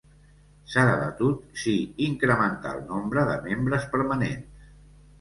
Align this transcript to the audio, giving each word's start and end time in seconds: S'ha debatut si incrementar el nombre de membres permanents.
S'ha 0.71 0.85
debatut 0.89 1.43
si 1.65 1.75
incrementar 2.07 2.75
el 2.79 2.83
nombre 2.91 3.29
de 3.31 3.39
membres 3.49 3.89
permanents. 3.97 4.69